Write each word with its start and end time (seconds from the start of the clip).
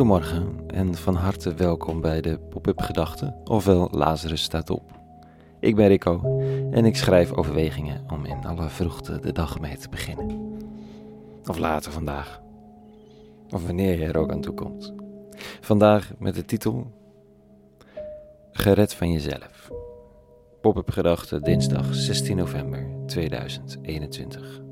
Goedemorgen 0.00 0.58
en 0.66 0.94
van 0.94 1.14
harte 1.14 1.54
welkom 1.54 2.00
bij 2.00 2.20
de 2.20 2.38
Pop-up 2.38 2.80
Gedachten, 2.80 3.34
ofwel 3.44 3.88
Lazarus 3.92 4.42
staat 4.42 4.70
op. 4.70 4.82
Ik 5.58 5.76
ben 5.76 5.88
Rico 5.88 6.40
en 6.70 6.84
ik 6.84 6.96
schrijf 6.96 7.32
overwegingen 7.32 8.04
om 8.12 8.24
in 8.24 8.44
alle 8.44 8.68
vroegte 8.68 9.18
de 9.18 9.32
dag 9.32 9.60
mee 9.60 9.76
te 9.76 9.88
beginnen. 9.88 10.58
Of 11.46 11.58
later 11.58 11.92
vandaag. 11.92 12.40
Of 13.50 13.66
wanneer 13.66 13.98
je 13.98 14.04
er 14.04 14.18
ook 14.18 14.32
aan 14.32 14.40
toe 14.40 14.54
komt. 14.54 14.94
Vandaag 15.60 16.12
met 16.18 16.34
de 16.34 16.44
titel 16.44 16.92
Gered 18.52 18.94
van 18.94 19.12
jezelf. 19.12 19.70
Pop-up 20.60 20.90
Gedachten 20.90 21.42
dinsdag 21.42 21.94
16 21.94 22.36
november 22.36 22.86
2021. 23.06 24.69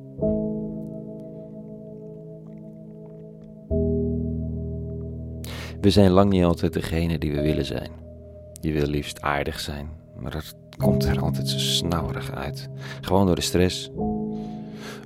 We 5.81 5.91
zijn 5.91 6.11
lang 6.11 6.31
niet 6.31 6.45
altijd 6.45 6.73
degene 6.73 7.19
die 7.19 7.33
we 7.33 7.43
willen 7.43 7.65
zijn. 7.65 7.91
Je 8.61 8.73
wil 8.73 8.87
liefst 8.87 9.21
aardig 9.21 9.61
zijn, 9.61 9.89
maar 10.21 10.31
dat 10.31 10.55
komt 10.77 11.05
er 11.05 11.21
altijd 11.21 11.49
zo 11.49 11.59
snauwerig 11.59 12.33
uit. 12.33 12.69
Gewoon 13.01 13.27
door 13.27 13.35
de 13.35 13.41
stress. 13.41 13.91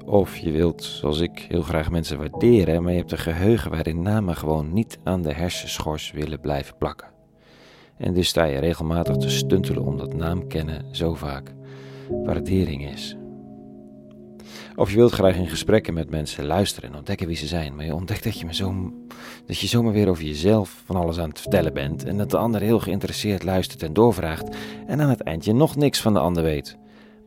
Of 0.05 0.37
je 0.37 0.51
wilt, 0.51 0.83
zoals 0.83 1.21
ik, 1.21 1.47
heel 1.49 1.63
graag 1.63 1.91
mensen 1.91 2.19
waarderen, 2.19 2.83
maar 2.83 2.93
je 2.93 2.99
hebt 2.99 3.13
een 3.13 3.19
geheugen 3.19 3.71
waarin 3.71 4.03
namen 4.03 4.37
gewoon 4.37 4.73
niet 4.73 4.99
aan 5.05 5.23
de 5.23 5.33
hersenschors 5.33 6.11
willen 6.11 6.41
blijven 6.41 6.77
plakken. 6.77 7.09
En 7.97 8.15
dus 8.15 8.29
sta 8.29 8.45
je 8.45 8.59
regelmatig 8.59 9.17
te 9.17 9.31
stuntelen 9.31 9.85
omdat 9.85 10.15
naam 10.15 10.47
kennen 10.47 10.85
zo 10.91 11.15
vaak 11.15 11.53
waardering 12.25 12.91
is. 12.91 13.17
Of 14.77 14.91
je 14.91 14.97
wilt 14.97 15.13
graag 15.13 15.37
in 15.37 15.49
gesprekken 15.49 15.95
met 15.95 16.11
mensen 16.11 16.47
luisteren 16.47 16.91
en 16.91 16.97
ontdekken 16.97 17.27
wie 17.27 17.37
ze 17.37 17.47
zijn, 17.47 17.77
maar 17.77 17.85
je 17.85 17.95
ontdekt 17.95 18.25
dat 18.25 18.39
je, 18.39 18.47
me 18.47 18.55
zo, 18.55 18.93
dat 19.47 19.59
je 19.59 19.67
zomaar 19.67 19.93
weer 19.93 20.09
over 20.09 20.25
jezelf 20.25 20.83
van 20.85 20.97
alles 20.97 21.19
aan 21.19 21.29
het 21.29 21.41
vertellen 21.41 21.73
bent 21.73 22.05
en 22.05 22.17
dat 22.17 22.31
de 22.31 22.37
ander 22.37 22.61
heel 22.61 22.81
geïnteresseerd 22.81 23.43
luistert 23.43 23.83
en 23.83 23.93
doorvraagt 23.93 24.57
en 24.87 25.01
aan 25.01 25.09
het 25.09 25.21
eind 25.21 25.45
je 25.45 25.53
nog 25.53 25.77
niks 25.77 26.01
van 26.01 26.13
de 26.13 26.19
ander 26.19 26.43
weet, 26.43 26.77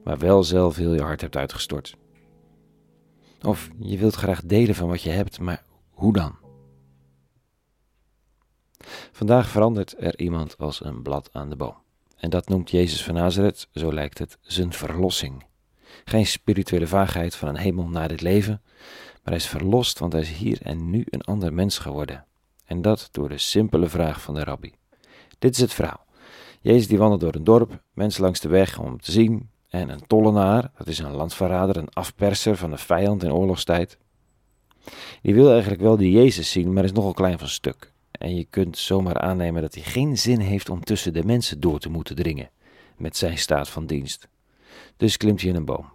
maar 0.03 0.17
wel 0.17 0.43
zelf 0.43 0.75
heel 0.75 0.93
je 0.93 1.01
hart 1.01 1.21
hebt 1.21 1.37
uitgestort. 1.37 1.95
Of 3.41 3.69
je 3.79 3.97
wilt 3.97 4.15
graag 4.15 4.41
delen 4.45 4.75
van 4.75 4.87
wat 4.87 5.01
je 5.01 5.09
hebt, 5.09 5.39
maar 5.39 5.63
hoe 5.89 6.13
dan? 6.13 6.35
Vandaag 9.11 9.47
verandert 9.47 9.95
er 9.99 10.19
iemand 10.19 10.57
als 10.57 10.85
een 10.85 11.01
blad 11.01 11.29
aan 11.31 11.49
de 11.49 11.55
boom. 11.55 11.75
En 12.17 12.29
dat 12.29 12.49
noemt 12.49 12.71
Jezus 12.71 13.03
van 13.03 13.13
Nazareth, 13.13 13.67
zo 13.73 13.93
lijkt 13.93 14.17
het, 14.17 14.37
zijn 14.41 14.73
verlossing. 14.73 15.43
Geen 16.03 16.25
spirituele 16.25 16.87
vaagheid 16.87 17.35
van 17.35 17.47
een 17.47 17.57
hemel 17.57 17.87
na 17.87 18.07
dit 18.07 18.21
leven, 18.21 18.61
maar 19.23 19.33
hij 19.33 19.35
is 19.35 19.47
verlost, 19.47 19.99
want 19.99 20.13
hij 20.13 20.21
is 20.21 20.31
hier 20.31 20.61
en 20.61 20.89
nu 20.89 21.03
een 21.09 21.21
ander 21.21 21.53
mens 21.53 21.77
geworden. 21.77 22.25
En 22.65 22.81
dat 22.81 23.09
door 23.11 23.29
de 23.29 23.37
simpele 23.37 23.89
vraag 23.89 24.21
van 24.21 24.33
de 24.33 24.43
rabbi. 24.43 24.73
Dit 25.39 25.53
is 25.53 25.61
het 25.61 25.73
verhaal. 25.73 26.05
Jezus 26.61 26.87
die 26.87 26.97
wandelt 26.97 27.21
door 27.21 27.35
een 27.35 27.43
dorp, 27.43 27.81
mensen 27.93 28.23
langs 28.23 28.39
de 28.39 28.49
weg 28.49 28.79
om 28.79 29.01
te 29.01 29.11
zien, 29.11 29.49
en 29.69 29.89
een 29.89 30.07
tollenaar, 30.07 30.71
dat 30.77 30.87
is 30.87 30.99
een 30.99 31.11
landverrader, 31.11 31.77
een 31.77 31.93
afperser 31.93 32.57
van 32.57 32.69
de 32.69 32.77
vijand 32.77 33.23
in 33.23 33.33
oorlogstijd. 33.33 33.97
Die 35.21 35.33
wil 35.33 35.51
eigenlijk 35.51 35.81
wel 35.81 35.97
die 35.97 36.11
Jezus 36.11 36.51
zien, 36.51 36.73
maar 36.73 36.83
is 36.83 36.91
nogal 36.91 37.13
klein 37.13 37.39
van 37.39 37.47
stuk. 37.47 37.91
En 38.11 38.35
je 38.35 38.45
kunt 38.45 38.77
zomaar 38.77 39.17
aannemen 39.17 39.61
dat 39.61 39.73
hij 39.73 39.83
geen 39.83 40.17
zin 40.17 40.39
heeft 40.39 40.69
om 40.69 40.83
tussen 40.83 41.13
de 41.13 41.23
mensen 41.23 41.59
door 41.59 41.79
te 41.79 41.89
moeten 41.89 42.15
dringen, 42.15 42.49
met 42.97 43.17
zijn 43.17 43.37
staat 43.37 43.69
van 43.69 43.85
dienst. 43.85 44.27
Dus 44.97 45.17
klimt 45.17 45.41
hij 45.41 45.49
in 45.49 45.55
een 45.55 45.65
boom. 45.65 45.93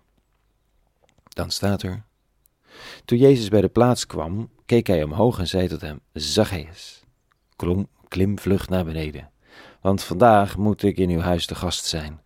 Dan 1.29 1.51
staat 1.51 1.83
er. 1.83 2.03
Toen 3.05 3.19
Jezus 3.19 3.49
bij 3.49 3.61
de 3.61 3.69
plaats 3.69 4.07
kwam, 4.07 4.51
keek 4.67 4.87
hij 4.87 5.03
omhoog 5.03 5.39
en 5.39 5.49
zei 5.49 5.69
tot 5.69 5.81
hem: 5.81 6.01
Zacchaeus, 6.13 7.03
klom, 7.57 7.89
klim 8.09 8.39
vlug 8.39 8.69
naar 8.69 8.85
beneden, 8.85 9.31
want 9.81 10.03
vandaag 10.03 10.57
moet 10.57 10.83
ik 10.83 10.97
in 10.97 11.11
uw 11.11 11.21
huis 11.21 11.47
te 11.47 11.55
gast 11.55 11.85
zijn. 11.85 12.21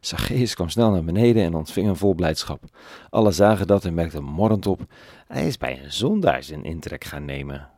Zacchaeus 0.00 0.54
kwam 0.54 0.68
snel 0.68 0.90
naar 0.90 1.04
beneden 1.04 1.44
en 1.44 1.54
ontving 1.54 1.88
een 1.88 1.96
vol 1.96 2.14
blijdschap. 2.14 2.64
Alle 3.10 3.30
zagen 3.30 3.66
dat 3.66 3.84
en 3.84 3.94
merkten 3.94 4.24
morrend 4.24 4.66
op: 4.66 4.80
hij 5.26 5.46
is 5.46 5.56
bij 5.56 5.82
een 5.82 5.92
zondaar 5.92 6.42
zijn 6.42 6.64
intrek 6.64 7.04
gaan 7.04 7.24
nemen. 7.24 7.70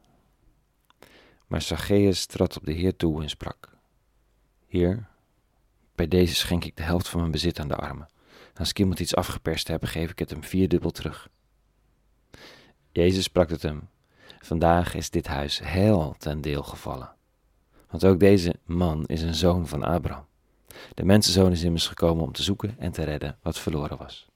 Maar 1.47 1.63
Zacchaeus 1.63 2.27
trad 2.27 2.57
op 2.57 2.65
de 2.65 2.73
Heer 2.73 2.97
toe 2.97 3.23
en 3.23 3.29
sprak: 3.29 3.77
Heer, 4.67 5.09
bij 5.95 6.09
deze 6.09 6.35
schenk 6.35 6.65
ik 6.65 6.77
de 6.77 6.83
helft 6.83 7.09
van 7.09 7.21
mijn 7.21 7.33
bezit 7.33 7.61
aan 7.61 7.69
de 7.69 7.77
armen. 7.77 8.09
Als 8.55 8.71
ik 8.71 8.79
iemand 8.79 9.01
iets 9.01 9.15
afgeperst 9.15 9.69
heb, 9.69 9.85
geef 9.85 10.11
ik 10.11 10.19
het 10.19 10.31
hem 10.31 10.45
vierdubbel 10.45 10.91
terug. 10.91 11.29
Jezus 12.93 13.25
sprak 13.25 13.49
tot 13.49 13.63
hem: 13.63 13.89
Vandaag 14.41 14.95
is 14.95 15.11
dit 15.11 15.27
huis 15.27 15.61
heel 15.65 16.15
ten 16.19 16.41
deel 16.41 16.63
gevallen. 16.63 17.15
Want 17.91 18.05
ook 18.05 18.21
deze 18.21 18.55
man 18.65 19.07
is 19.07 19.23
een 19.23 19.35
zoon 19.35 19.69
van 19.69 19.83
Abraham. 19.83 20.25
De 20.95 21.05
mensenzoon 21.05 21.53
is 21.53 21.63
immers 21.63 21.87
gekomen 21.87 22.25
om 22.25 22.33
te 22.33 22.43
zoeken 22.43 22.75
en 22.79 22.93
te 22.93 23.03
redden 23.03 23.39
wat 23.43 23.59
verloren 23.59 23.97
was. 23.97 24.27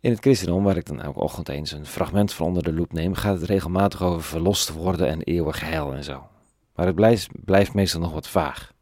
In 0.00 0.10
het 0.10 0.20
christendom, 0.20 0.64
waar 0.64 0.76
ik 0.76 0.86
dan 0.86 1.02
elke 1.02 1.20
ochtend 1.20 1.48
eens 1.48 1.72
een 1.72 1.86
fragment 1.86 2.32
van 2.32 2.46
onder 2.46 2.62
de 2.62 2.72
loep 2.72 2.92
neem, 2.92 3.14
gaat 3.14 3.40
het 3.40 3.48
regelmatig 3.48 4.02
over 4.02 4.22
verlost 4.22 4.72
worden 4.72 5.08
en 5.08 5.22
eeuwig 5.22 5.60
heil 5.60 5.94
en 5.94 6.04
zo. 6.04 6.28
Maar 6.74 6.86
het 6.86 6.94
blijft, 6.94 7.28
blijft 7.44 7.74
meestal 7.74 8.00
nog 8.00 8.12
wat 8.12 8.28
vaag. 8.28 8.72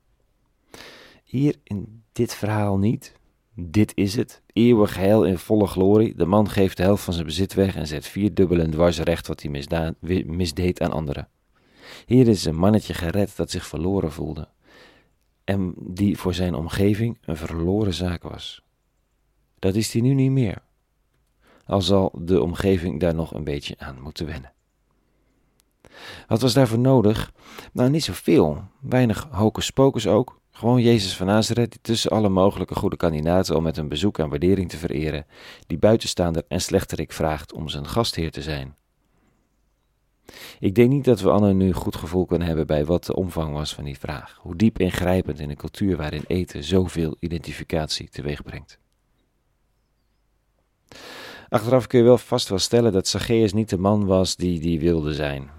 Hier 1.24 1.56
in 1.62 2.02
dit 2.12 2.34
verhaal 2.34 2.78
niet. 2.78 3.16
Dit 3.54 3.92
is 3.94 4.14
het. 4.14 4.42
Eeuwig 4.52 4.96
heil 4.96 5.24
in 5.24 5.38
volle 5.38 5.66
glorie. 5.66 6.14
De 6.14 6.26
man 6.26 6.50
geeft 6.50 6.76
de 6.76 6.82
helft 6.82 7.04
van 7.04 7.12
zijn 7.12 7.26
bezit 7.26 7.54
weg 7.54 7.76
en 7.76 7.86
zet 7.86 8.06
vierdubbel 8.06 8.58
en 8.58 8.70
dwars 8.70 8.98
recht 8.98 9.26
wat 9.26 9.42
hij 9.42 9.50
misdeed 10.26 10.80
aan 10.80 10.92
anderen. 10.92 11.28
Hier 12.06 12.28
is 12.28 12.44
een 12.44 12.56
mannetje 12.56 12.94
gered 12.94 13.36
dat 13.36 13.50
zich 13.50 13.66
verloren 13.66 14.12
voelde. 14.12 14.48
En 15.44 15.74
die 15.76 16.18
voor 16.18 16.34
zijn 16.34 16.54
omgeving 16.54 17.18
een 17.24 17.36
verloren 17.36 17.94
zaak 17.94 18.22
was. 18.22 18.62
Dat 19.58 19.74
is 19.74 19.92
hij 19.92 20.02
nu 20.02 20.14
niet 20.14 20.30
meer. 20.30 20.62
Al 21.64 21.82
zal 21.82 22.12
de 22.18 22.42
omgeving 22.42 23.00
daar 23.00 23.14
nog 23.14 23.34
een 23.34 23.44
beetje 23.44 23.74
aan 23.78 24.00
moeten 24.00 24.26
wennen. 24.26 24.52
Wat 26.28 26.40
was 26.40 26.52
daarvoor 26.52 26.78
nodig? 26.78 27.32
Nou, 27.72 27.90
niet 27.90 28.04
zoveel. 28.04 28.62
Weinig 28.80 29.28
hocus 29.30 29.70
pocus 29.70 30.06
ook. 30.06 30.40
Gewoon 30.50 30.82
Jezus 30.82 31.16
van 31.16 31.26
Nazareth, 31.26 31.70
die 31.70 31.80
tussen 31.82 32.10
alle 32.10 32.28
mogelijke 32.28 32.74
goede 32.74 32.96
kandidaten 32.96 33.56
om 33.56 33.62
met 33.62 33.76
een 33.76 33.88
bezoek 33.88 34.18
en 34.18 34.28
waardering 34.28 34.68
te 34.68 34.76
vereren, 34.76 35.26
die 35.66 35.78
buitenstaander 35.78 36.42
en 36.48 36.60
slechterik 36.60 37.12
vraagt 37.12 37.52
om 37.52 37.68
zijn 37.68 37.86
gastheer 37.86 38.30
te 38.30 38.42
zijn. 38.42 38.76
Ik 40.58 40.74
denk 40.74 40.90
niet 40.90 41.04
dat 41.04 41.20
we 41.20 41.30
allen 41.30 41.56
nu 41.56 41.72
goed 41.72 41.96
gevoel 41.96 42.26
kunnen 42.26 42.46
hebben 42.46 42.66
bij 42.66 42.84
wat 42.84 43.04
de 43.04 43.14
omvang 43.14 43.52
was 43.52 43.74
van 43.74 43.84
die 43.84 43.98
vraag. 43.98 44.38
Hoe 44.40 44.56
diep 44.56 44.78
ingrijpend 44.78 45.40
in 45.40 45.50
een 45.50 45.56
cultuur 45.56 45.96
waarin 45.96 46.24
eten 46.26 46.64
zoveel 46.64 47.16
identificatie 47.18 48.08
teweeg 48.08 48.42
brengt. 48.42 48.78
Achteraf 51.48 51.86
kun 51.86 51.98
je 51.98 52.04
wel 52.04 52.18
vast 52.18 52.48
wel 52.48 52.58
stellen 52.58 52.92
dat 52.92 53.08
Zacchaeus 53.08 53.52
niet 53.52 53.68
de 53.68 53.78
man 53.78 54.06
was 54.06 54.36
die 54.36 54.60
die 54.60 54.80
wilde 54.80 55.14
zijn. 55.14 55.50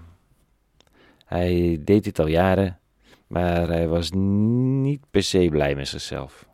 Hij 1.24 1.80
deed 1.84 2.04
dit 2.04 2.18
al 2.18 2.26
jaren, 2.26 2.78
maar 3.26 3.68
hij 3.68 3.88
was 3.88 4.10
niet 4.10 5.00
per 5.10 5.22
se 5.22 5.48
blij 5.50 5.74
met 5.74 5.88
zichzelf. 5.88 6.46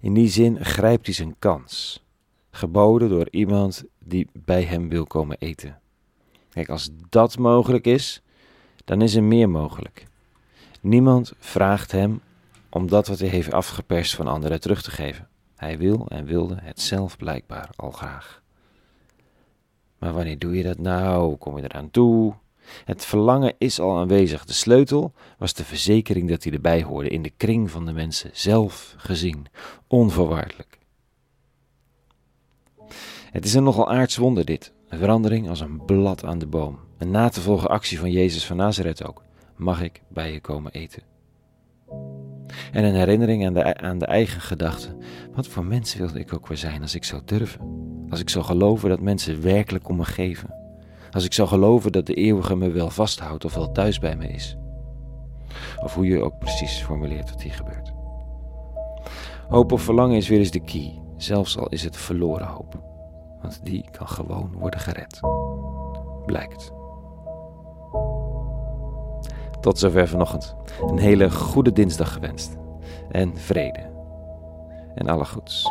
In 0.00 0.14
die 0.14 0.28
zin 0.28 0.64
grijpt 0.64 1.06
hij 1.06 1.14
zijn 1.14 1.36
kans, 1.38 2.04
geboden 2.50 3.08
door 3.08 3.28
iemand 3.30 3.84
die 3.98 4.28
bij 4.32 4.62
hem 4.62 4.88
wil 4.88 5.06
komen 5.06 5.36
eten. 5.38 5.80
Kijk, 6.50 6.68
als 6.68 6.90
dat 7.08 7.38
mogelijk 7.38 7.86
is, 7.86 8.22
dan 8.84 9.02
is 9.02 9.14
er 9.14 9.22
meer 9.22 9.50
mogelijk. 9.50 10.06
Niemand 10.80 11.32
vraagt 11.38 11.92
hem 11.92 12.20
om 12.68 12.88
dat 12.88 13.06
wat 13.06 13.18
hij 13.18 13.28
heeft 13.28 13.52
afgeperst 13.52 14.14
van 14.14 14.26
anderen 14.26 14.60
terug 14.60 14.82
te 14.82 14.90
geven. 14.90 15.28
Hij 15.56 15.78
wil 15.78 16.06
en 16.08 16.24
wilde 16.24 16.56
het 16.60 16.80
zelf 16.80 17.16
blijkbaar 17.16 17.70
al 17.76 17.90
graag. 17.90 18.42
Maar 19.98 20.12
wanneer 20.12 20.38
doe 20.38 20.56
je 20.56 20.62
dat 20.62 20.78
nou? 20.78 21.36
Kom 21.36 21.56
je 21.56 21.62
eraan 21.62 21.90
toe? 21.90 22.34
Het 22.84 23.04
verlangen 23.04 23.54
is 23.58 23.80
al 23.80 23.98
aanwezig. 23.98 24.44
De 24.44 24.52
sleutel 24.52 25.12
was 25.38 25.54
de 25.54 25.64
verzekering 25.64 26.28
dat 26.28 26.44
hij 26.44 26.52
erbij 26.52 26.82
hoorde, 26.82 27.08
in 27.08 27.22
de 27.22 27.32
kring 27.36 27.70
van 27.70 27.86
de 27.86 27.92
mensen, 27.92 28.30
zelf 28.32 28.94
gezien, 28.96 29.46
onvoorwaardelijk. 29.86 30.78
Het 33.30 33.44
is 33.44 33.54
een 33.54 33.62
nogal 33.62 33.90
aards 33.90 34.16
wonder 34.16 34.44
dit, 34.44 34.72
een 34.88 34.98
verandering 34.98 35.48
als 35.48 35.60
een 35.60 35.84
blad 35.84 36.24
aan 36.24 36.38
de 36.38 36.46
boom. 36.46 36.78
Een 36.98 37.10
na 37.10 37.28
te 37.28 37.40
volgen 37.40 37.68
actie 37.68 37.98
van 37.98 38.10
Jezus 38.10 38.46
van 38.46 38.56
Nazareth 38.56 39.04
ook. 39.04 39.22
Mag 39.56 39.82
ik 39.82 40.02
bij 40.08 40.32
je 40.32 40.40
komen 40.40 40.72
eten? 40.72 41.02
En 42.72 42.84
een 42.84 42.94
herinnering 42.94 43.46
aan 43.46 43.54
de, 43.54 43.76
aan 43.76 43.98
de 43.98 44.06
eigen 44.06 44.40
gedachten. 44.40 44.96
Wat 45.34 45.46
voor 45.46 45.64
mens 45.64 45.94
wilde 45.94 46.18
ik 46.18 46.32
ook 46.32 46.46
weer 46.46 46.56
zijn 46.56 46.82
als 46.82 46.94
ik 46.94 47.04
zou 47.04 47.22
durven? 47.24 47.60
Als 48.10 48.20
ik 48.20 48.28
zou 48.28 48.44
geloven 48.44 48.88
dat 48.88 49.00
mensen 49.00 49.42
werkelijk 49.42 49.88
om 49.88 49.96
me 49.96 50.04
geven? 50.04 50.59
Als 51.10 51.24
ik 51.24 51.32
zou 51.32 51.48
geloven 51.48 51.92
dat 51.92 52.06
de 52.06 52.14
eeuwige 52.14 52.56
me 52.56 52.70
wel 52.70 52.90
vasthoudt 52.90 53.44
of 53.44 53.54
wel 53.54 53.72
thuis 53.72 53.98
bij 53.98 54.16
me 54.16 54.28
is. 54.28 54.56
Of 55.82 55.94
hoe 55.94 56.06
je 56.06 56.22
ook 56.22 56.38
precies 56.38 56.82
formuleert 56.82 57.30
wat 57.30 57.42
hier 57.42 57.52
gebeurt. 57.52 57.92
Hoop 59.48 59.72
of 59.72 59.82
verlangen 59.82 60.16
is 60.16 60.28
weer 60.28 60.38
eens 60.38 60.50
de 60.50 60.60
key, 60.60 61.02
zelfs 61.16 61.58
al 61.58 61.68
is 61.68 61.82
het 61.82 61.96
verloren 61.96 62.46
hoop. 62.46 62.82
Want 63.42 63.60
die 63.64 63.84
kan 63.90 64.08
gewoon 64.08 64.52
worden 64.58 64.80
gered. 64.80 65.20
Blijkt. 66.26 66.72
Tot 69.60 69.78
zover 69.78 70.08
vanochtend. 70.08 70.54
Een 70.86 70.98
hele 70.98 71.30
goede 71.30 71.72
dinsdag 71.72 72.12
gewenst. 72.12 72.56
En 73.10 73.36
vrede. 73.36 73.90
En 74.94 75.08
alle 75.08 75.24
goeds. 75.24 75.68